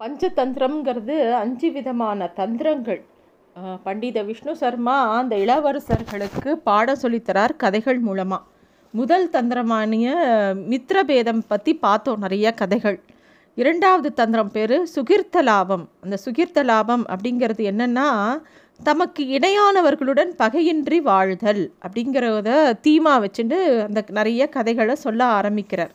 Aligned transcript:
பஞ்சதந்திரம்ங்கிறது 0.00 1.32
அஞ்சு 1.32 1.70
விதமான 1.70 2.26
தந்திரங்கள். 2.26 3.02
பண்டித 3.84 4.22
விஷ்ணு 4.22 4.56
சர்மா 4.56 5.16
அந்த 5.16 5.36
இளவரசர்களுக்கு 5.36 6.52
பாடம் 6.52 6.98
சொல்லித்தரார் 7.02 7.56
கதைகள் 7.56 7.98
மூலமாக 7.98 8.42
முதல் 8.90 9.30
தந்திரமானிய 9.30 10.12
மித்ரபேதம் 10.70 11.42
பற்றி 11.48 11.74
பார்த்தோம் 11.74 12.20
நிறைய 12.20 12.52
கதைகள். 12.52 13.00
இரண்டாவது 13.54 14.12
தந்திரம் 14.12 14.50
பேர் 14.50 14.90
சுகிர்த்த 14.94 15.42
லாபம் 15.42 15.88
அந்த 16.00 16.16
சுகிர்த்த 16.24 16.64
லாபம் 16.64 17.04
அப்படிங்கிறது 17.06 17.66
என்னென்னா 17.70 18.40
தமக்கு 18.82 19.24
இணையானவர்களுடன் 19.24 20.30
பகையின்றி 20.38 20.96
வாழ்தல் 20.96 21.72
அப்படிங்கிறத 21.82 22.72
தீமா 22.82 23.24
வச்சுட்டு 23.24 23.86
அந்த 23.86 24.04
நிறைய 24.10 24.46
கதைகளை 24.46 24.94
சொல்ல 24.94 25.24
ஆரம்பிக்கிறார். 25.24 25.92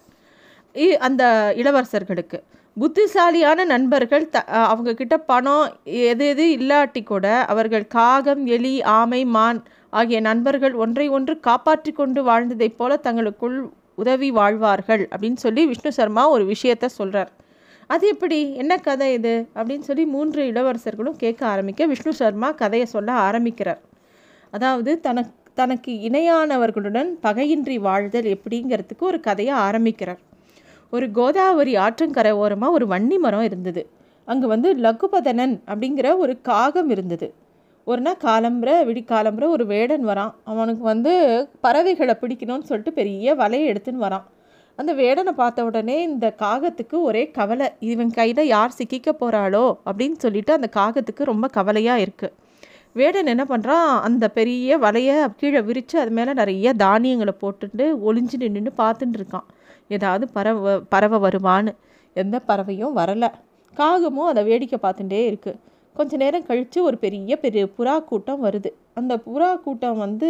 இ- 0.73 0.97
அந்த 1.07 1.53
இளவரசர்களுக்கு. 1.57 2.43
புத்திசாலியான 2.77 3.65
நண்பர்கள் 3.65 4.23
த 4.29 4.37
அவங்க 4.63 4.93
கிட்ட 4.93 5.15
பணம் 5.29 5.67
எது 6.05 6.25
எது 6.27 6.45
இல்லாட்டி 6.57 7.01
கூட 7.03 7.25
அவர்கள் 7.45 7.85
காகம் 7.93 8.43
எலி 8.47 8.73
ஆமை 8.95 9.21
மான் 9.35 9.59
ஆகிய 9.93 10.19
நண்பர்கள் 10.19 10.73
ஒன்றை 10.75 11.05
ஒன்று 11.07 11.33
காப்பாற்றி 11.39 11.91
கொண்டு 11.91 12.21
வாழ்ந்ததைப் 12.23 12.77
போல 12.77 12.97
தங்களுக்குள் 12.97 13.57
உதவி 13.97 14.29
வாழ்வார்கள் 14.31 15.03
அப்படின்னு 15.11 15.41
சொல்லி 15.45 15.63
விஷ்ணு 15.65 15.91
சர்மா 15.91 16.25
ஒரு 16.29 16.45
விஷயத்த 16.51 16.89
சொல்கிறார் 16.97 17.31
அது 17.89 18.05
எப்படி? 18.07 18.39
என்ன 18.55 18.73
கதை 18.79 19.09
இது? 19.13 19.33
அப்படின்னு 19.55 19.87
சொல்லி 19.89 20.05
மூன்று 20.13 20.43
இளவரசர்களும் 20.51 21.17
கேட்க 21.17 21.41
ஆரம்பிக்க 21.45 21.85
விஷ்ணு 21.85 22.13
சர்மா 22.13 22.51
கதையை 22.61 22.87
சொல்ல 22.87 23.11
ஆரம்பிக்கிறார். 23.27 23.81
அதாவது 24.53 24.91
தனக்கு 24.99 25.33
தனக்கு 25.57 25.91
இணையானவர்களுடன் 26.07 27.09
பகையின்றி 27.23 27.75
வாழ்தல் 27.79 28.31
எப்படிங்கிறதுக்கு 28.35 29.03
ஒரு 29.05 29.19
கதையை 29.19 29.53
ஆரம்பிக்கிறார். 29.67 30.21
ஒரு 30.95 31.05
கோதாவரி 31.17 31.73
ஆற்றங்கரை 31.85 32.33
ஓரமாக 32.43 32.75
ஒரு 32.77 32.85
வன்னி 32.93 33.17
மரம் 33.23 33.45
இருந்தது. 33.49 33.81
அங்கே 34.27 34.47
வந்து 34.53 34.69
லகுபதனன் 34.85 35.55
அப்படிங்கிற 35.69 36.07
ஒரு 36.23 36.33
காகம் 36.49 36.91
இருந்தது. 36.95 37.27
ஒரு 37.87 38.01
நாள் 38.05 38.23
காலம்புற 38.27 38.69
விடிக்காலம்புற 38.89 39.45
ஒரு 39.55 39.63
வேடன் 39.73 40.05
வரான். 40.09 40.31
அவனுக்கு 40.51 40.83
வந்து 40.93 41.11
பறவைகளை 41.65 42.15
பிடிக்கணும்னு 42.21 42.69
சொல்லிட்டு 42.69 42.93
பெரிய 42.99 43.35
வலையை 43.41 43.65
எடுத்துன்னு 43.71 44.05
வரான். 44.05 44.25
அந்த 44.79 44.91
வேடனை 45.01 45.31
பார்த்த 45.41 45.65
உடனே 45.67 45.97
இந்த 46.07 46.27
காகத்துக்கு 46.41 46.95
ஒரே 47.09 47.21
கவலை. 47.37 47.67
இவன் 47.91 48.11
கையில் 48.17 48.41
யார் 48.53 48.77
சிக்கிக்க 48.79 49.09
போகிறாளோ 49.19 49.65
அப்படின்னு 49.89 50.17
சொல்லிட்டு 50.23 50.51
அந்த 50.57 50.69
காகத்துக்கு 50.79 51.29
ரொம்ப 51.31 51.47
கவலையாக 51.57 52.03
இருக்குது 52.05 52.35
வேடன் 52.99 53.31
என்ன 53.33 53.43
பண்ணுறான் 53.47 53.87
அந்த 54.07 54.25
பெரிய 54.37 54.77
வலையை 54.83 55.15
கீழே 55.39 55.61
விரித்து 55.69 55.95
அது 56.01 56.11
மேலே 56.17 56.33
நிறைய 56.41 56.73
தானியங்களை 56.83 57.33
போட்டுட்டு 57.41 57.85
ஒளிஞ்சு 58.07 58.37
நின்றுட்டு 58.43 58.71
பார்த்துட்டு 58.81 59.17
இருக்கான். 59.19 59.47
ஏதாவது 59.89 60.25
பறவை 60.35 60.73
பறவை 60.93 61.17
வருமான்னு. 61.25 61.73
எந்த 62.15 62.37
பறவையும் 62.49 62.93
வரலை. 62.99 63.29
காகமும் 63.77 64.29
அதை 64.31 64.41
வேடிக்கை 64.49 64.77
பார்த்துட்டே 64.83 65.21
இருக்குது 65.31 65.59
கொஞ்ச 65.95 66.15
நேரம் 66.21 66.45
கழித்து 66.47 66.79
ஒரு 66.83 66.97
பெரிய 67.03 67.35
பெரிய 67.43 67.63
புறா 67.77 67.95
கூட்டம் 68.09 68.41
வருது. 68.45 68.69
அந்த 68.99 69.13
புறா 69.27 69.49
கூட்டம் 69.65 69.99
வந்து 70.05 70.29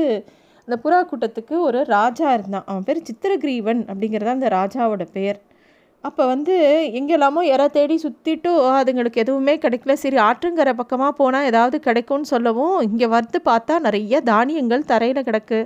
அந்த 0.67 0.76
புறா 0.83 1.00
கூட்டத்துக்கு 1.09 1.56
ஒரு 1.67 1.80
ராஜா 1.95 2.28
இருந்தான். 2.38 2.66
அவன் 2.70 2.86
பேர் 2.88 3.08
சித்திரகிரீவன் 3.09 3.81
அப்படிங்கிறது 3.92 4.31
அந்த 4.36 4.48
ராஜாவோட 4.58 5.03
பெயர். 5.17 5.39
அப்போ 6.03 6.23
வந்து 6.31 6.56
எங்கெல்லாமோ 7.00 7.42
இற 7.52 7.61
தேடி 7.76 7.95
சுற்றிட்டு 8.03 8.52
அதுங்களுக்கு 8.80 9.22
எதுவுமே 9.23 9.53
கிடைக்கல. 9.64 9.94
சரி 10.03 10.17
ஆற்றுங்கரை 10.28 10.73
பக்கமாக 10.81 11.14
போனால் 11.22 11.48
ஏதாவது 11.52 11.78
கிடைக்கும்னு 11.88 12.31
சொல்லவும் 12.33 12.76
இங்கே 12.88 13.08
வந்து 13.16 13.39
பார்த்தா 13.50 13.76
நிறைய 13.88 14.22
தானியங்கள் 14.31 14.89
தரையில் 14.92 15.28
கிடக்கு. 15.30 15.59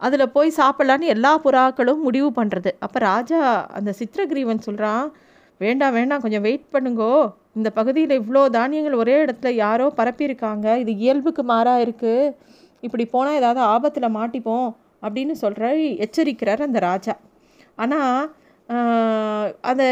அதில் 0.00 0.32
போய் 0.36 0.50
சாப்பிட்லான்னு 0.60 1.12
எல்லா 1.14 1.32
புறாக்களும் 1.44 2.02
முடிவு 2.06 2.28
பண்ணுறது 2.38 2.70
அப்போ 2.84 2.98
ராஜா 3.10 3.40
அந்த 3.78 3.90
சித்திரகிரீவன் 4.00 4.66
சொல்கிறான் 4.66 5.04
வேண்டாம் 5.60 5.94
வேண்டாம் 5.98 6.22
கொஞ்சம் 6.24 6.44
வெயிட் 6.46 6.72
பண்ணுங்கோ. 6.74 7.12
இந்த 7.58 7.68
பகுதியில் 7.78 8.18
இவ்வளோ 8.20 8.42
தானியங்கள் 8.56 9.00
ஒரே 9.02 9.14
இடத்துல 9.24 9.50
யாரோ 9.64 9.86
பரப்பியிருக்காங்க. 10.00 10.66
இது 10.82 10.92
இயல்புக்கு 11.04 11.42
மாறாக 11.52 11.84
இருக்குது 11.84 12.34
இப்படி 12.86 13.04
போனால் 13.14 13.38
ஏதாவது 13.40 13.60
ஆபத்தில் 13.74 14.14
மாட்டிப்போம் 14.18 14.68
அப்படின்னு 15.04 15.34
சொல்கிற 15.44 15.70
எச்சரிக்கிறார் 16.06 16.66
அந்த 16.66 16.78
ராஜா. 16.88 17.14
ஆனால் 17.82 18.20
அந்த 19.70 19.84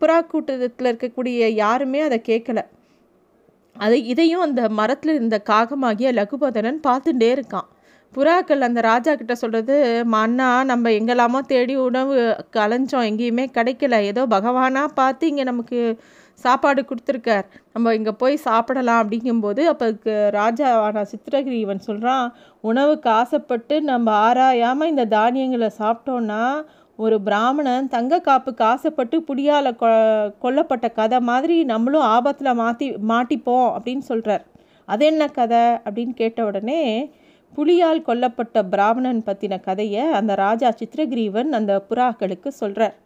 புறா 0.00 0.18
கூட்டத்தில் 0.32 0.90
இருக்கக்கூடிய 0.90 1.48
யாருமே 1.62 2.00
அதை 2.08 2.18
கேட்கல 2.30 2.62
அதை 3.76 3.98
இதையும் 4.12 4.44
அந்த 4.46 4.62
மரத்தில் 4.78 5.14
இருந்த 5.16 5.36
காகமாகிய 5.50 6.08
லகுபதனன் 6.18 6.80
பார்த்துட்டே 6.86 7.28
இருக்கான். 7.36 7.68
புறாக்கள் 8.14 8.66
அந்த 8.66 8.80
ராஜா 8.80 9.12
கிட்ட 9.14 9.34
சொல்கிறது 9.34 9.74
மன்னா 10.06 10.48
நம்ம 10.64 10.90
எங்கெல்லாமோ 10.90 11.40
தேடி 11.50 11.74
உணவு 11.86 12.14
கலைஞ்சோம் 12.56 13.08
எங்கேயுமே 13.10 13.44
கிடைக்கல. 13.56 13.96
ஏதோ 14.10 14.22
பகவானாக 14.36 14.96
பார்த்து 15.00 15.28
இங்கே 15.30 15.44
நமக்கு 15.44 15.80
சாப்பாடு 16.44 16.80
கொடுத்துருக்கார். 16.82 17.46
நம்ம 17.74 17.92
இங்கே 17.94 18.12
போய் 18.12 18.36
சாப்பிடலாம். 18.46 19.00
அப்படிங்கும்போது 19.02 19.62
அப்போ 19.66 19.86
ராஜாவான 20.30 21.04
சித்திரகிரீவன் 21.12 21.86
சொல்கிறான் 21.88 22.26
உணவுக்கு 22.64 23.08
ஆசைப்பட்டு 23.10 23.76
நம்ம 23.82 24.08
ஆராயாமல் 24.26 24.90
இந்த 24.90 25.06
தானியங்களை 25.16 25.70
சாப்பிட்டோன்னா 25.80 26.42
ஒரு 26.98 27.16
பிராமணன் 27.20 27.88
தங்க 27.88 28.14
காப்புக்கு 28.20 28.62
ஆசைப்பட்டு 28.64 29.16
புடியால் 29.28 29.70
கொ 29.76 29.88
கொல்லப்பட்ட 30.42 30.86
கதை 30.92 31.18
மாதிரி 31.20 31.56
நம்மளும் 31.64 32.06
ஆபத்தில் 32.14 32.58
மாற்றி 32.62 32.86
மாட்டிப்போம் 33.10 33.68
அப்படின்னு 33.76 34.04
சொல்கிறார் 34.04 34.44
அது 34.88 35.04
என்ன 35.06 35.24
கதை? 35.30 35.64
அப்படின்னு 35.86 36.14
கேட்ட 36.14 36.40
உடனே 36.44 36.80
புலியால் 37.56 38.06
கொல்லப்பட்ட 38.08 38.58
பிராமணன் 38.72 39.20
பற்றின 39.28 39.54
கதையை 39.66 40.02
அந்த 40.18 40.32
ராஜா 40.44 40.68
சித்திரகிரீவன் 40.80 41.50
அந்த 41.58 41.72
புறாக்களுக்கு 41.88 42.50
சொல்கிறார் 42.60 42.96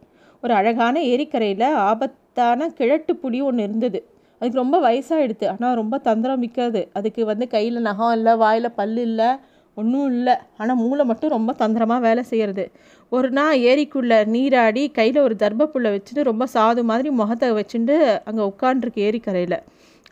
ஒரு 0.43 0.53
அழகான 0.61 0.97
ஏரிக்கரையில் 1.13 1.69
ஆபத்தான 1.91 2.69
கிழட்டு 2.79 3.13
புலி 3.23 3.39
ஒன்று 3.49 3.65
இருந்தது. 3.67 4.01
அதுக்கு 4.41 4.61
ரொம்ப 4.63 4.77
வயசாகிடுது 4.87 5.47
ஆனால் 5.53 5.77
ரொம்ப 5.81 5.95
தந்திரம் 6.09 6.43
மிக்கது. 6.45 6.83
அதுக்கு 6.99 7.23
வந்து 7.31 7.47
கையில் 7.55 7.87
நகம் 7.89 8.15
இல்லை 8.17 8.33
வாயில் 8.43 8.77
பல் 8.79 8.99
இல்லை 9.09 9.31
ஒன்றும் 9.77 10.09
இல்லை. 10.17 10.35
ஆனால் 10.61 10.81
மூளை 10.83 11.05
மட்டும் 11.11 11.35
ரொம்ப 11.37 11.51
தந்திரமாக 11.63 12.05
வேலை 12.07 12.23
செய்கிறது 12.31 12.65
ஒரு 13.13 13.29
நாள் 13.39 13.63
ஏரிக்குள்ளே 13.71 14.19
நீராடி 14.35 14.83
கையில் 14.99 15.21
ஒரு 15.27 15.35
தர்ப்புள்ளை 15.45 15.91
வச்சுட்டு 15.95 16.23
ரொம்ப 16.31 16.45
சாது 16.55 16.83
மாதிரி 16.91 17.11
முகத்தை 17.21 17.51
வச்சுட்டு 17.61 17.97
அங்கே 18.29 18.43
உட்காண்ட்ருக்கு 18.51 19.07
ஏரிக்கரையில். 19.09 19.59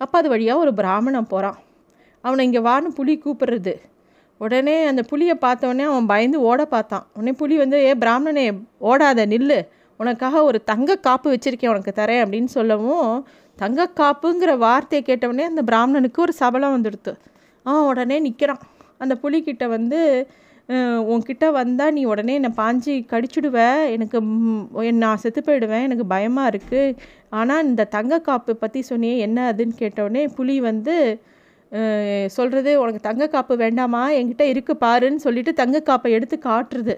அப்போ 0.04 0.14
அது 0.20 0.28
வழியாக 0.34 0.64
ஒரு 0.64 0.74
பிராமணன் 0.80 1.30
போகிறான் 1.34 1.58
அவனை 2.24 2.44
இங்கே 2.48 2.62
வான்னு 2.68 2.97
புலி 2.98 3.14
கூப்பிடுறது. 3.24 3.74
உடனே 4.40 4.74
அந்த 4.90 5.02
புலியை 5.10 5.34
பார்த்தோடனே 5.44 5.84
அவன் 5.90 6.10
பயந்து 6.12 6.38
ஓட 6.50 6.60
பார்த்தான். 6.74 7.04
உடனே 7.16 7.32
புலி 7.40 7.56
வந்து 7.62 7.78
ஏ 7.88 7.92
பிராமணனே 8.04 8.44
ஓடாத 8.90 9.26
நில்லு. 9.32 9.58
உனக்காக 10.00 10.42
ஒரு 10.48 10.58
தங்க 10.70 10.96
காப்பு 11.06 11.28
வச்சுருக்கேன் 11.32 11.72
உனக்கு 11.72 11.92
தரேன் 11.98 12.22
அப்படின்னு 12.24 12.50
சொல்லவும் 12.58 13.10
தங்க 13.58 13.88
காப்புங்கிற 14.00 14.52
வார்த்தையை 14.66 15.02
கேட்டவுடனே 15.08 15.46
அந்த 15.50 15.62
பிராமணனுக்கு 15.70 16.20
ஒரு 16.26 16.34
சபலம் 16.42 16.74
வந்துடுத்து. 16.76 17.12
அவன் 17.66 17.88
உடனே 17.90 18.16
நிற்கிறான் 18.26 18.62
அந்த 19.04 19.14
புலிக்கிட்ட 19.22 19.64
வந்து 19.76 20.00
உன்கிட்ட 21.12 21.46
வந்தால் 21.58 21.94
நீ 21.96 22.02
உடனே 22.12 22.32
என்னை 22.38 22.50
பாஞ்சு 22.58 22.92
கடிச்சிடுவ. 23.12 23.58
எனக்கு 23.94 24.18
நான் 25.02 25.20
செத்து 25.22 25.40
போயிடுவேன். 25.46 25.84
எனக்கு 25.88 26.04
பயமாக 26.12 26.50
இருக்குது 26.52 26.94
ஆனால் 27.38 27.64
இந்த 27.70 27.88
தங்க 27.96 28.20
காப்பு 28.28 28.52
பற்றி 28.62 28.80
சொன்னியே 28.90 29.16
என்ன 29.26 29.38
அதுன்னு 29.52 29.74
கேட்டவுடனே 29.82 30.22
புலி 30.36 30.56
வந்து 30.70 30.96
சொல்கிறது 32.36 32.70
உனக்கு 32.82 33.00
தங்க 33.08 33.25
காப்பு 33.34 33.54
வேண்டாமா? 33.64 34.03
என்கிட்ட 34.19 34.44
இருக்கு 34.53 34.75
பாருன்னு 34.84 35.25
சொல்லிட்டு 35.26 35.53
தங்க 35.60 35.81
காப்பை 35.88 36.10
எடுத்து 36.19 36.36
காட்டுறது. 36.48 36.94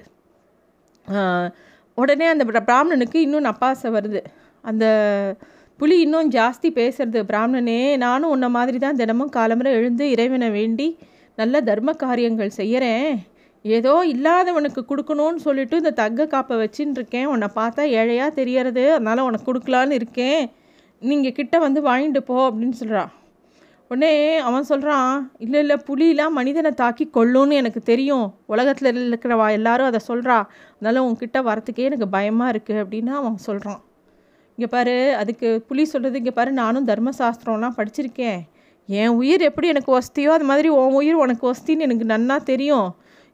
உடனே 1.99 2.27
அந்த 2.33 2.45
பிராமணனுக்கு 2.69 3.19
இன்னும் 3.27 3.49
நப்பாசை 3.49 3.91
வருது. 3.97 4.21
அந்த 4.65 4.85
புலி 5.81 5.97
இன்னும் 6.05 6.29
ஜாஸ்தி 6.37 6.69
பேசுறது. 6.81 7.21
பிராமணனே 7.31 7.81
நானும் 8.07 8.33
உன்ன 8.35 8.49
மாதிரி 8.57 8.79
தான் 8.85 9.01
தினமும் 9.01 9.35
காலமுறை 9.37 9.71
எழுந்து 9.79 10.05
இறைவனை 10.15 10.49
வேண்டி 10.59 10.89
நல்ல 11.39 11.55
தர்ம 11.69 11.91
காரியங்கள் 12.05 12.57
செய்கிறேன் 12.61 13.13
ஏதோ 13.65 13.95
இல்லாதவனுக்கு 14.13 14.83
கொடுக்கணும்னு 14.91 15.41
சொல்லிட்டு 15.47 15.81
இந்த 15.83 15.93
தங்க 16.03 16.27
காப்பை 16.35 16.55
வச்சுன்னு 16.63 16.97
இருக்கேன். 16.99 17.29
உன்னை 17.33 17.49
பார்த்தா 17.59 17.83
ஏழையாக 18.01 18.37
தெரியறது. 18.41 18.85
அதனால் 18.97 19.27
உனக்கு 19.29 19.49
கொடுக்கலான்னு 19.51 19.99
இருக்கேன். 20.01 20.43
நீங்கள் 21.03 21.37
கிட்ட 21.39 21.59
வந்து 21.67 21.83
வாங்கிட்டு 21.91 22.23
போ 22.31 22.37
அப்படின்னு 22.49 22.79
சொல்கிறான் 22.83 23.13
உடனே 23.93 24.13
அவன் 24.49 24.69
சொல்கிறான் 24.69 25.15
இல்லை 25.45 25.59
இல்லை 25.63 25.77
புலிலாம் 25.89 26.37
மனிதனை 26.39 26.71
தாக்கி 26.83 27.05
கொள்ளும்னு 27.17 27.55
எனக்கு 27.63 27.81
தெரியும். 27.91 28.27
உலகத்தில் 28.53 28.89
இருக்கிறவா 29.09 29.47
எல்லாரும் 29.57 29.89
அதை 29.91 30.01
சொல்கிறா 30.11 30.37
அதனால் 30.77 31.05
உன்கிட்ட 31.07 31.41
வரத்துக்கே 31.49 31.89
எனக்கு 31.91 32.09
பயமாக 32.15 32.53
இருக்குது 32.55 32.83
அப்படின்னு 32.85 33.13
அவன் 33.21 33.37
சொல்கிறான் 33.49 33.81
இங்கே 34.59 34.69
பாரு 34.75 34.95
அதுக்கு 35.21 35.49
புலி 35.69 35.85
சொல்கிறது 35.93 36.21
இங்கே 36.23 36.35
பாரு 36.39 36.51
நானும் 36.63 36.89
தர்மசாஸ்திரம்லாம் 36.91 37.77
படிச்சிருக்கேன். 37.79 38.41
என் 38.89 39.15
உயிர் 39.21 39.43
எப்படி 39.49 39.69
எனக்கு 39.75 39.91
வசதியோ 39.99 40.31
அது 40.37 40.47
மாதிரி 40.51 40.69
உன் 40.81 40.97
உயிர் 41.01 41.23
உனக்கு 41.25 41.45
வசதின்னு 41.51 41.87
எனக்கு 41.89 42.07
நன்னா 42.15 42.37
தெரியும். 42.53 42.89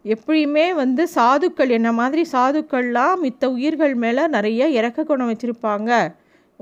எப்படியுமே 0.05 0.67
வந்து 0.83 1.05
சாதுக்கள் 1.15 1.77
என்ன 1.79 1.89
மாதிரி 2.01 2.25
சாதுக்கள்லாம் 2.33 3.23
மித்த 3.25 3.45
உயிர்கள் 3.57 3.95
மேலே 4.05 4.25
நிறைய 4.37 4.69
இறக்க 4.79 5.05
குணம் 5.11 5.31
வச்சுருப்பாங்க. 5.31 5.91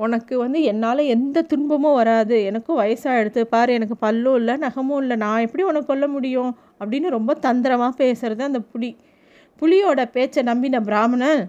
உனக்கு 0.04 0.34
வந்து 0.42 0.58
என்னால் 0.70 1.02
எந்த 1.14 1.42
துன்பமும் 1.50 1.96
வராது. 1.98 2.36
எனக்கும் 2.48 2.80
வயசாகிடுது 2.80 3.42
பாரு 3.54 3.70
எனக்கு 3.78 3.96
பல்லும் 4.04 4.36
இல்லை 4.40 4.54
நகமும் 4.64 5.00
இல்லை 5.02 5.16
நான் 5.24 5.44
எப்படி 5.46 5.64
உனக்கு 5.70 5.90
கொல்ல 5.90 6.06
முடியும்? 6.16 6.50
அப்படின்னு 6.80 7.10
ரொம்ப 7.16 7.34
தந்திரமாக 7.46 7.94
பேசுறது 8.02 8.42
அந்த 8.48 8.60
புலி. 8.72 8.90
புலியோட 9.60 10.00
பேச்சை 10.16 10.42
நம்பின 10.50 10.80
பிராமணன் 10.88 11.42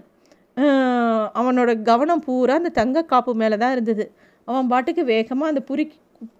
அவனோட 1.40 1.70
கவனம் 1.88 2.22
பூரா 2.26 2.54
அந்த 2.60 2.70
தங்க 2.78 3.02
காப்பு 3.12 3.32
மேலே 3.40 3.56
தான் 3.62 3.74
இருந்தது. 3.76 4.04
அவன் 4.48 4.70
பாட்டுக்கு 4.72 5.02
வேகமாக 5.14 5.52
அந்த 5.52 5.62
புலி 5.70 5.84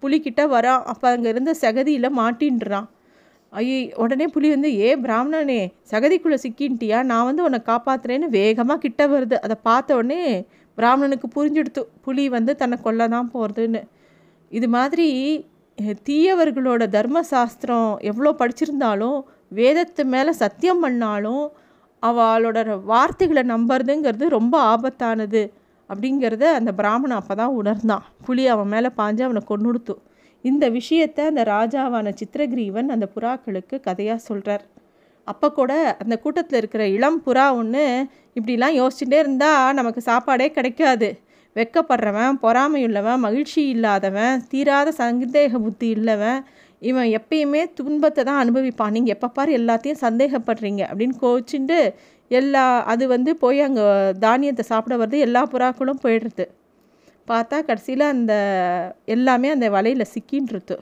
புலிக்கிட்ட 0.03 0.41
வரான் 0.55 0.85
அப்போ 0.91 1.07
அங்கே 1.15 1.29
இருந்த 1.33 1.51
சகதியில் 1.63 2.15
மாட்டின்றான். 2.21 2.87
ஐயோ 3.53 3.75
உடனே 4.03 4.25
புலி 4.33 4.47
வந்து 4.55 4.69
ஏ 4.85 4.89
பிராமணனே 5.05 5.61
சகதிக்குள்ளே 5.91 6.37
சிக்கின்ட்டியா? 6.45 6.97
நான் 7.11 7.27
வந்து 7.29 7.45
உன்னை 7.47 7.59
காப்பாற்றுறேன்னு 7.69 8.27
வேகமாக 8.39 8.83
கிட்ட 8.85 9.01
வருது. 9.13 9.37
அதை 9.45 9.55
பார்த்த 9.69 9.97
உடனே 9.99 10.21
பிராமணனுக்கு 10.79 11.27
புரிஞ்சுடுத்து 11.35 11.81
புலி 12.01 12.25
வந்து 12.29 12.51
தன்னை 12.55 12.77
கொல்ல 12.81 13.07
தான் 13.07 13.31
போகிறதுன்னு 13.33 13.81
இது 14.51 14.67
மாதிரி 14.67 15.07
தீயவர்களோட 16.07 16.83
தர்ம 16.89 17.19
சாஸ்திரம் 17.21 17.91
எவ்வளோ 18.01 18.31
படிச்சிருந்தாலும் 18.39 19.19
வேதத்து 19.55 20.03
மேலே 20.05 20.31
சத்தியம் 20.33 20.79
பண்ணாலும் 20.79 21.43
அவளோட 22.03 22.59
வார்த்தைகளை 22.85 23.43
நம்புறதுங்கிறது 23.43 24.27
ரொம்ப 24.27 24.55
ஆபத்தானது 24.63 25.41
அப்படிங்கிறத 25.89 26.45
அந்த 26.53 26.71
பிராமணன் 26.73 27.19
அப்போ 27.19 27.35
தான் 27.35 27.55
உணர்ந்தான். 27.55 28.03
புலி 28.25 28.43
அவன் 28.47 28.67
மேலே 28.67 28.89
பாஞ்சு 28.97 29.23
அவனை 29.23 29.41
கொண்டுடுத்து 29.47 29.93
இந்த 30.45 30.65
விஷயத்தை 30.69 31.23
அந்த 31.25 31.43
ராஜாவான 31.43 32.11
சித்திரகிரீவன் 32.19 32.89
அந்த 32.89 33.05
புறாக்களுக்கு 33.15 33.75
கதையாக 33.79 34.19
சொல்கிறார் 34.19 34.65
அப்போ 35.31 35.47
கூட 35.59 35.71
அந்த 36.03 36.15
கூட்டத்தில் 36.23 36.59
இருக்கிற 36.61 36.83
இளம் 36.97 37.19
புறா 37.25 37.45
ஒன்று 37.59 37.83
இப்படிலாம் 38.37 38.77
யோசிச்சுட்டே 38.79 39.17
இருந்தால் 39.23 39.77
நமக்கு 39.79 40.01
சாப்பாடே 40.09 40.47
கிடைக்காது. 40.57 41.09
வெக்கப்படுறவன் 41.55 42.39
பொறாமையுள்ளவன் 42.43 43.23
மகிழ்ச்சி 43.25 43.61
இல்லாதவன் 43.73 44.41
தீராத 44.51 44.89
சந்தேக 45.01 45.51
புத்தி 45.65 45.87
இல்லவன் 45.97 46.39
இவன் 46.89 47.09
எப்பயுமே 47.17 47.61
துன்பத்தை 47.77 48.21
தான் 48.29 48.41
அனுபவிப்பான். 48.43 48.93
நீங்கள் 48.95 49.15
எப்போ 49.15 49.27
பாரு 49.37 49.51
எல்லாத்தையும் 49.59 50.03
சந்தேகப்படுறீங்க 50.05 50.81
அப்படின்னு 50.89 51.15
கோச்சிண்டு 51.23 51.79
எல்லா 52.31 52.63
அது 52.93 53.03
வந்து 53.15 53.31
போய் 53.43 53.59
அங்கே 53.67 53.85
தானியத்தை 54.25 54.63
சாப்பிட 54.71 54.95
வருது 55.01 55.19
எல்லா 55.27 55.41
புறாக்களும் 55.53 56.03
போயிடுறது. 56.05 56.45
பார்த்தா 57.31 57.57
கடைசியில் 57.69 58.11
அந்த 58.13 58.33
எல்லாமே 59.15 59.49
அந்த 59.55 59.67
வலையில் 59.77 60.11
சிக்கின்றது. 60.13 60.75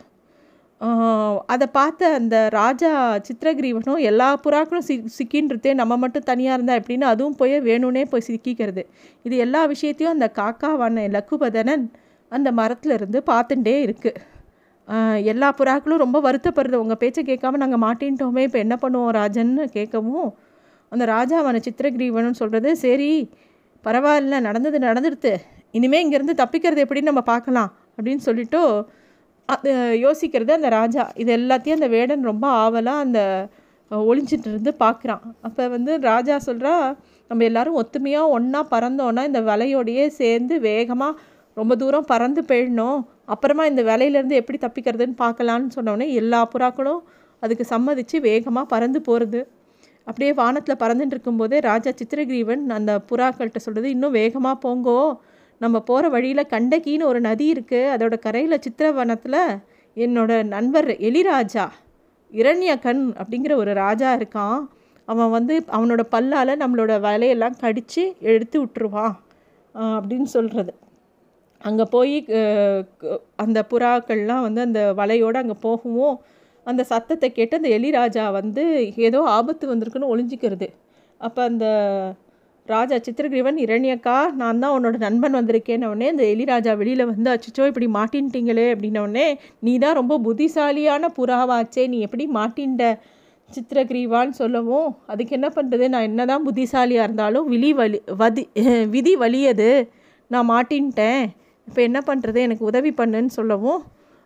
அதை 1.46 1.68
பார்த்த 1.72 2.10
அந்த 2.14 2.38
ராஜா 2.50 2.90
சித்திரகிரீவனும் 3.28 4.02
எல்லா 4.02 4.28
புறாக்களும் 4.44 4.86
சி 4.90 4.96
சிக்கின்றதே 5.18 5.72
நம்ம 5.74 5.94
மட்டும் 5.98 6.24
தனியாக 6.24 6.58
இருந்தால் 6.58 6.80
எப்படின்னு 6.82 7.06
அதுவும் 7.06 7.36
போய் 7.36 7.56
வேணும்னே 7.60 8.04
போய் 8.10 8.28
சிக்கிக்கிறது. 8.28 8.84
இது 9.26 9.36
எல்லா 9.38 9.62
விஷயத்தையும் 9.66 10.16
அந்த 10.16 10.28
காக்காவான 10.36 11.06
லக்குபதனன் 11.16 11.86
அந்த 12.32 12.52
மரத்தில் 12.52 12.92
இருந்து 12.92 13.20
பார்த்துட்டே 13.26 13.76
இருக்குது 13.86 14.22
எல்லா 15.24 15.48
புறாக்களும் 15.58 15.98
ரொம்ப 15.98 16.18
வருத்தப்படுறது 16.22 16.82
உங்கள் 16.84 16.98
பேச்சை 16.98 17.24
கேட்காம 17.24 17.58
நாங்கள் 17.58 17.84
மாட்டின்ட்டோமே 17.86 18.44
இப்போ 18.44 18.60
என்ன 18.60 18.76
பண்ணுவோம் 18.82 19.12
ராஜன்னு 19.12 19.66
கேட்கவும் 19.74 20.30
அந்த 20.92 21.04
ராஜாவான 21.06 21.60
சித்திரகிரீவனும் 21.64 22.38
சொல்கிறது 22.38 22.70
சரி 22.76 23.12
பரவாயில்ல 23.84 24.40
நடந்தது 24.40 24.78
நடந்துடுது 24.80 25.34
இனிமேல் 25.72 26.04
இங்கேருந்து 26.06 26.36
தப்பிக்கிறது 26.38 26.84
எப்படின்னு 26.86 27.12
நம்ம 27.12 27.24
பார்க்கலாம் 27.24 27.70
அப்படின்னு 27.98 28.24
சொல்லிவிட்டு 28.24 28.62
அது 29.50 29.72
யோசிக்கிறது 30.06 30.52
அந்த 30.58 30.70
ராஜா. 30.80 31.04
இது 31.22 31.32
எல்லாத்தையும் 31.40 31.80
அந்த 31.80 31.90
வேடன் 31.96 32.30
ரொம்ப 32.32 32.46
ஆவலாக 32.64 33.04
அந்த 33.06 33.20
ஒளிஞ்சிட்டு 33.92 34.50
இருந்து 34.52 34.72
பார்க்குறான் 34.84 35.24
அப்போ 35.48 35.64
வந்து 35.76 35.92
ராஜா 36.10 36.36
சொல்கிறா 36.48 36.74
நம்ம 37.30 37.44
எல்லாரும் 37.50 37.78
ஒத்துமையாக 37.82 38.34
ஒன்றா 38.38 38.62
பறந்தோன்னா 38.74 39.22
இந்த 39.30 39.42
வலையோடையே 39.50 40.06
சேர்ந்து 40.22 40.56
வேகமாக 40.70 41.20
ரொம்ப 41.58 41.76
தூரம் 41.82 42.10
பறந்து 42.12 42.42
போயிடணும். 42.50 43.00
அப்புறமா 43.34 43.64
இந்த 43.72 43.82
வலையிலேருந்து 43.92 44.40
எப்படி 44.42 44.58
தப்பிக்கிறதுன்னு 44.66 45.16
பார்க்கலான்னு 45.24 45.76
சொன்னோடனே 45.78 46.08
எல்லா 46.22 46.42
புறாக்களும் 46.54 47.02
அதுக்கு 47.44 47.66
சம்மதித்து 47.72 48.18
வேகமாக 48.28 48.72
பறந்து 48.74 49.00
போகிறது 49.08 49.42
அப்படியே 50.08 50.32
வானத்தில் 50.42 50.82
பறந்துட்டு 50.84 51.16
இருக்கும்போதே 51.16 51.58
ராஜா 51.70 51.92
சித்திரகிரீவன் 52.00 52.64
அந்த 52.78 52.92
புறாக்கள்கிட்ட 53.10 53.62
சொல்கிறது 53.64 53.90
இன்னும் 53.96 54.16
வேகமாக 54.20 54.58
போங்கோ. 54.66 55.02
நம்ம 55.62 55.78
போகிற 55.80 56.06
வழியில் 56.16 56.52
கண்டகின்னு 56.54 57.10
ஒரு 57.12 57.20
நதி 57.28 57.46
இருக்குது 57.54 57.92
அதோட 57.94 58.16
கரையில் 58.26 58.64
சித்திரவனத்தில் 58.66 59.42
என்னோட 59.98 60.32
நண்பர் 60.54 60.90
எலிராஜா 61.10 61.66
இரண்யகன் 62.34 63.04
அப்படிங்கிற 63.20 63.54
ஒரு 63.56 63.72
ராஜா 63.84 64.10
இருக்கான். 64.18 64.60
அவன் 65.08 65.32
வந்து 65.36 65.56
அவனோட 65.78 66.02
பல்லால் 66.14 66.60
நம்மளோட 66.64 66.94
வலையெல்லாம் 67.06 67.60
கடித்து 67.64 68.04
எடுத்து 68.32 68.58
விட்டுருவான் 68.62 69.16
அப்படின்னு 69.76 70.30
சொல்கிறது 70.36 70.74
அங்கே 71.62 71.86
போய் 71.94 72.16
அந்த 73.44 73.60
புறாக்கள்லாம் 73.72 74.46
வந்து 74.48 74.62
அந்த 74.68 74.82
வலையோடு 75.00 75.38
அங்கே 75.44 75.58
போகவும் 75.62 76.16
அந்த 76.66 76.82
சத்தத்தை 76.92 77.28
கேட்டு 77.32 77.60
அந்த 77.60 77.70
எலிராஜா 77.78 78.26
வந்து 78.40 78.64
ஏதோ 79.08 79.20
ஆபத்து 79.38 79.66
வந்திருக்குன்னு 79.72 80.12
ஒளிஞ்சிக்கிறது. 80.14 80.68
அப்போ 81.22 81.42
அந்த 81.50 81.66
ராஜா 82.68 82.96
சித்திரகிரீவன் 82.98 83.60
இரண்யக்கா 83.64 84.16
நான் 84.40 84.62
தான் 84.64 84.74
உன்னோட 84.76 84.98
நண்பன் 84.98 85.38
வந்திருக்கேன்னொடனே 85.40 86.08
இந்த 86.14 86.24
எலிராஜா 86.34 86.74
வெளியில் 86.78 87.10
வந்து 87.12 87.30
அச்சிச்சோ 87.34 87.66
இப்படி 87.72 87.88
மாட்டின்ட்டீங்களே 87.96 88.66
அப்படின்னோடனே 88.74 89.28
நீ 89.60 89.74
தான் 89.78 89.98
ரொம்ப 90.00 90.16
புத்திசாலியான 90.20 91.10
புறாவாச்சே 91.18 91.86
நீ 91.94 92.00
எப்படி 92.08 92.26
மாட்டின்ட 92.38 92.84
சித்திரகிரீவான்னு 93.50 94.36
சொல்லவும் 94.42 94.88
அதுக்கு 95.08 95.36
என்ன 95.38 95.50
பண்ணுறது 95.58 95.86
நான் 95.94 96.08
என்ன 96.10 96.22
தான் 96.26 96.46
புத்திசாலியாக 96.48 97.08
இருந்தாலும் 97.08 97.46
விழி 97.52 97.70
வலி 97.74 98.00
வதி 98.22 98.44
விதி 98.96 99.14
வலியது. 99.22 99.70
நான் 100.32 100.50
மாட்டின்ட்டேன். 100.54 101.22
இப்போ 101.68 101.80
என்ன 101.90 102.00
பண்ணுறது 102.10 102.40
எனக்கு 102.48 102.64
உதவி 102.66 102.92
பண்ணுன்னு 103.00 103.32
சொல்லவும் 103.38 103.82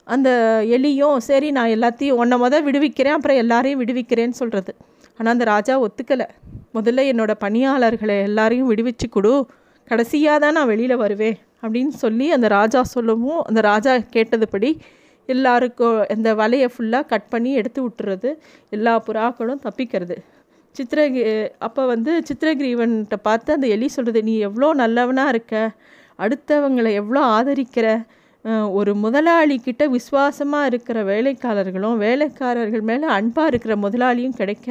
அந்த 0.08 0.30
எலியும் 0.76 1.20
சரி 1.28 1.50
நான் 1.58 1.74
எல்லாத்தையும் 1.76 2.20
ஒன்றை 2.22 2.38
மொதல் 2.44 2.66
விடுவிக்கிறேன் 2.68 3.18
அப்புறம் 3.18 3.42
எல்லாரையும் 3.44 3.82
விடுவிக்கிறேன்னு 3.84 4.40
சொல்கிறது 4.42 4.74
ஆனால் 5.18 5.34
அந்த 5.34 5.46
ராஜா 5.54 5.74
ஒத்துக்கலை. 5.86 6.28
முதல்ல 6.74 7.04
என்னோடய 7.12 7.44
பணியாளர்களை 7.46 8.16
எல்லாரையும் 8.30 8.70
விடுவிச்சு 8.72 9.08
கொடு. 9.10 9.34
கடைசியாக 9.88 10.40
தான் 10.40 10.56
நான் 10.58 10.72
வெளியில் 10.74 11.02
வருவேன் 11.04 11.38
அப்படின்னு 11.64 11.94
சொல்லி 12.04 12.28
அந்த 12.32 12.48
ராஜா 12.58 12.82
சொல்லவும் 12.96 13.42
அந்த 13.50 13.62
ராஜா 13.62 13.94
கேட்டதுபடி 14.16 14.70
எல்லாருக்கும் 15.30 15.98
அந்த 16.14 16.30
வலையை 16.36 16.68
ஃபுல்லாக 16.74 17.10
கட் 17.12 17.28
பண்ணி 17.30 17.52
எடுத்து 17.54 17.80
விட்டுறது 17.86 18.30
எல்லா 18.70 18.94
புறாக்களும் 19.08 19.62
தப்பிக்கிறது. 19.66 20.16
சித்திரகி 20.76 21.22
அப்போ 21.68 21.82
வந்து 21.86 22.12
சித்திரகிரீவன்கிட்ட 22.28 23.16
பார்த்து 23.22 23.50
அந்த 23.54 23.68
எலி 23.68 23.88
சொல்கிறது 23.88 24.22
நீ 24.30 24.36
எவ்வளோ 24.48 24.68
நல்லவனாக 24.74 25.34
இருக்க? 25.34 25.56
அடுத்தவங்களை 26.20 26.92
எவ்வளோ 27.02 27.22
ஆதரிக்கிற? 27.38 27.88
ஒரு 28.72 28.92
முதலாளிக்கிட்ட 28.96 29.84
விசுவாசமாக 29.90 30.66
இருக்கிற 30.66 31.00
வேலைக்காரர்களும் 31.04 31.98
வேலைக்காரர்கள் 31.98 32.82
மேலே 32.82 33.08
அன்பாக 33.08 33.48
இருக்கிற 33.48 33.74
முதலாளியும் 33.76 34.38
கிடைக்க 34.38 34.70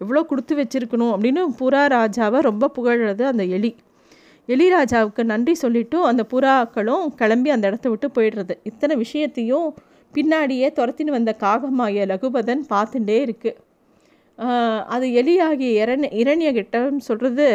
எவ்வளோ 0.00 0.22
கொடுத்து 0.22 0.54
வச்சுருக்கணும் 0.56 1.12
அப்படின்னு 1.14 1.42
புறா 1.60 1.82
ராஜாவை 1.94 2.40
ரொம்ப 2.40 2.68
புகழது 2.68 3.24
அந்த 3.26 3.44
எலி. 3.56 3.72
எலிராஜாவுக்கு 4.48 5.22
நன்றி 5.24 5.54
சொல்லிவிட்டு 5.54 5.98
அந்த 6.06 6.22
புறாக்களும் 6.32 7.04
கிளம்பி 7.14 7.50
அந்த 7.50 7.66
இடத்த 7.66 7.88
விட்டு 7.88 8.08
போயிடுறது. 8.16 8.54
இத்தனை 8.62 8.94
விஷயத்தையும் 8.96 9.68
பின்னாடியே 10.14 10.68
துரத்தின்னு 10.78 11.16
வந்த 11.18 11.32
காகமாய 11.40 12.06
லகுபதன் 12.12 12.62
பார்த்துட்டே 12.72 13.18
இருக்குது 13.26 13.58
அது 14.86 15.06
எலியாகிய 15.20 15.70
இரண் 15.82 16.06
இரண்யகிட்டம் 16.22 16.98
சொல்கிறது 16.98 17.46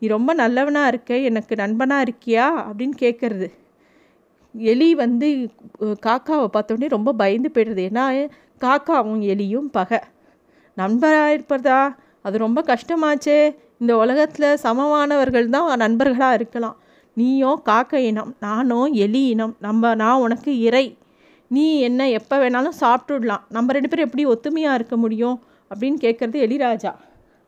நீ 0.00 0.06
ரொம்ப 0.08 0.30
நல்லவனாக 0.34 0.90
இருக்க 0.92 1.16
எனக்கு 1.30 1.54
நண்பனாக 1.56 2.04
இருக்கியா? 2.06 2.46
அப்படின்னு 2.68 2.96
கேட்குறது 3.04 3.46
எலி 4.56 4.94
வந்து 4.94 5.50
காக்காவை 5.80 6.46
பார்த்தோன்னே 6.52 6.88
ரொம்ப 6.88 7.12
பயந்து 7.12 7.50
போய்டுறது. 7.54 7.82
ஏன்னா 7.90 8.28
காக்காவும் 8.60 9.20
எலியும் 9.32 9.68
பகை. 9.72 9.98
நண்பராக 10.74 11.34
இருப்பதா? 11.36 11.96
அது 12.22 12.38
ரொம்ப 12.38 12.62
கஷ்டமாச்சே. 12.62 13.56
இந்த 13.78 13.96
உலகத்தில் 13.96 14.58
சமமானவர்கள் 14.62 15.48
தான் 15.48 15.76
நண்பர்களாக 15.76 16.34
இருக்கலாம். 16.34 16.76
நீயும் 17.14 17.60
காக்க 17.62 18.00
இனம் 18.00 18.36
நானும் 18.40 18.92
எலி 18.92 19.26
இனம். 19.26 19.56
நம்ம 19.60 19.94
நான் 19.94 20.20
உனக்கு 20.20 20.58
இறை. 20.60 20.98
நீ 21.48 21.80
என்ன 21.80 22.08
எப்போ 22.10 22.36
வேணாலும் 22.38 22.80
சாப்பிட்டுடலாம். 22.80 23.42
நம்ம 23.48 23.72
ரெண்டு 23.72 23.88
பேரும் 23.88 24.10
எப்படி 24.10 24.26
ஒத்துமையாக 24.26 24.74
இருக்க 24.74 24.96
முடியும்? 24.96 25.42
அப்படின்னு 25.74 25.96
கேட்குறது 26.06 26.38
எலிராஜா. 26.46 26.94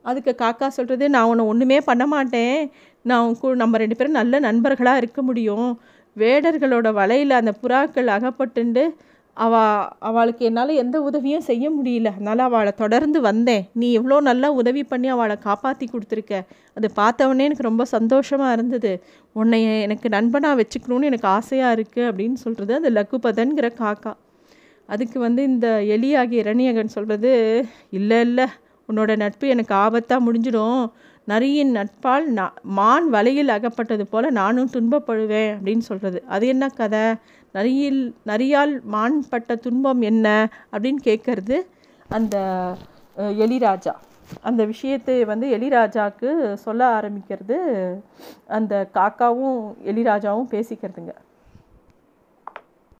அதுக்கு 0.03 0.35
காக்கா 0.39 0.69
சொல்கிறது 0.69 1.11
நான் 1.11 1.25
உன்னை 1.25 1.45
ஒன்றுமே 1.45 1.81
பண்ண 1.81 2.07
மாட்டேன். 2.07 2.71
நான் 3.03 3.37
நம்ம 3.41 3.77
ரெண்டு 3.77 3.97
பேரும் 3.97 4.13
நல்ல 4.13 4.39
நண்பர்களாக 4.39 4.97
இருக்க 4.97 5.23
முடியும். 5.23 5.81
வேடர்களோட 6.23 6.89
வலையில் 7.01 7.41
அந்த 7.41 7.53
புறாக்கள் 7.63 8.09
அகப்பட்டுண்டு 8.17 8.85
அவ 9.37 9.55
அவளுக்கு 10.09 10.43
என்னால் 10.49 10.71
எந்த 10.83 10.97
உதவியும் 11.07 11.47
செய்ய 11.49 11.65
முடியல. 11.71 12.09
அதனால் 12.17 12.43
அவளை 12.47 12.73
தொடர்ந்து 12.83 13.19
வந்தேன். 13.27 13.65
நீ 13.81 13.89
எவ்வளோ 13.99 14.19
நல்லா 14.29 14.49
உதவி 14.61 14.83
பண்ணி 14.93 15.09
அவளை 15.15 15.37
காப்பாற்றி 15.49 15.87
கொடுத்துருக்க. 15.93 16.35
அது 16.77 16.89
பார்த்தவொடனே 17.01 17.47
எனக்கு 17.49 17.69
ரொம்ப 17.71 17.85
சந்தோஷமாக 17.97 18.55
இருந்தது. 18.57 18.93
உன்னை 19.41 19.61
எனக்கு 19.87 20.09
நண்பனாக 20.17 20.59
வச்சுக்கணும்னு 20.61 21.11
எனக்கு 21.11 21.29
ஆசையாக 21.39 21.75
இருக்குது 21.77 22.09
அப்படின்னு 22.11 22.39
சொல்கிறது 22.45 22.75
அந்த 22.81 22.93
லக்குபதன்கிற 22.99 23.69
காக்கா. 23.83 24.13
அதுக்கு 24.89 25.19
வந்து 25.27 25.43
இந்த 25.53 25.69
எலியாகிய 25.97 26.45
இரணியகன் 26.45 26.95
சொல்கிறது 26.97 27.33
இல்லை 27.99 28.21
இல்லை 28.27 28.47
உன்னோட 28.89 29.13
நட்பு 29.25 29.47
எனக்கு 29.55 29.75
ஆபத்தாக 29.85 30.25
முடிஞ்சிடும். 30.27 30.83
நரியின் 31.29 31.73
நட்பால் 31.77 32.27
நான் 32.39 32.59
மான் 32.79 33.07
வலையில் 33.09 33.55
அகப்பட்டது 33.55 34.05
போல் 34.07 34.29
நானும் 34.41 34.71
துன்பப்படுவேன் 34.73 35.53
அப்படின்னு 35.57 35.85
சொல்கிறது 35.89 36.19
அது 36.35 36.45
என்ன 36.47 36.65
கதை? 36.81 37.05
நரியில் 37.53 38.01
நரியால் 38.27 38.75
மான் 38.95 39.17
பட்ட 39.31 39.57
துன்பம் 39.65 40.03
என்ன 40.11 40.27
அப்படின்னு 40.73 41.01
கேட்கறது 41.09 41.57
அந்த 42.09 42.37
எலிராஜா. 43.43 43.95
அந்த 44.49 44.63
விஷயத்தை 44.65 45.17
வந்து 45.25 45.47
எலிராஜாவுக்கு 45.57 46.31
சொல்ல 46.65 46.83
ஆரம்பிக்கிறது 46.99 47.59
அந்த 48.57 48.73
காக்காவும் 48.95 49.61
எலிராஜாவும் 49.93 50.53
பேசிக்கிறதுங்க. 50.55 51.13